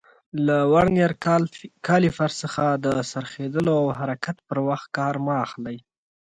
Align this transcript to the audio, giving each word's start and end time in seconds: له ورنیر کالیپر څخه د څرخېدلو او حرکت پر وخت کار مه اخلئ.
له 0.45 0.57
ورنیر 0.73 1.11
کالیپر 1.87 2.31
څخه 2.41 2.63
د 2.85 2.85
څرخېدلو 3.11 3.73
او 3.81 3.87
حرکت 3.99 4.37
پر 4.47 4.57
وخت 4.67 4.87
کار 4.97 5.15
مه 5.25 5.33
اخلئ. 5.45 5.77